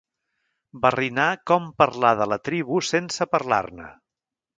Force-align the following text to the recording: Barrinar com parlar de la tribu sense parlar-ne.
Barrinar 0.85 1.27
com 1.51 1.67
parlar 1.81 2.13
de 2.21 2.27
la 2.31 2.39
tribu 2.49 2.81
sense 2.87 3.29
parlar-ne. 3.35 3.91